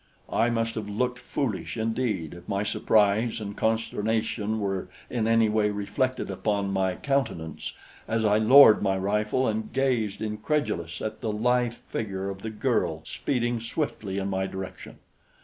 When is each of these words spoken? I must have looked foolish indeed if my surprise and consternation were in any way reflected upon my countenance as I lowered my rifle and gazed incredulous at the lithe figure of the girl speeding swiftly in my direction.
I 0.33 0.49
must 0.49 0.73
have 0.73 0.89
looked 0.89 1.19
foolish 1.19 1.77
indeed 1.77 2.33
if 2.33 2.49
my 2.49 2.63
surprise 2.63 3.39
and 3.39 3.55
consternation 3.55 4.59
were 4.59 4.87
in 5.11 5.27
any 5.27 5.47
way 5.47 5.69
reflected 5.69 6.31
upon 6.31 6.73
my 6.73 6.95
countenance 6.95 7.73
as 8.07 8.25
I 8.25 8.39
lowered 8.39 8.81
my 8.81 8.97
rifle 8.97 9.47
and 9.47 9.71
gazed 9.71 10.19
incredulous 10.19 11.03
at 11.03 11.21
the 11.21 11.31
lithe 11.31 11.73
figure 11.75 12.29
of 12.31 12.41
the 12.41 12.49
girl 12.49 13.03
speeding 13.05 13.59
swiftly 13.59 14.17
in 14.17 14.27
my 14.27 14.47
direction. 14.47 14.95